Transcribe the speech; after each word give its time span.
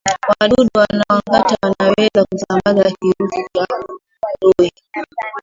Wadudu 0.29 0.69
wanaongata 0.79 1.55
wanaweza 1.63 2.25
kusambaza 2.25 2.91
kirusi 2.91 3.45
cha 3.53 3.65
ndui 4.37 4.71